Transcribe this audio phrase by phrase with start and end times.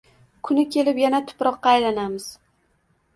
[0.47, 2.25] Kuni kelib, yana tuproqqa aylanamiz.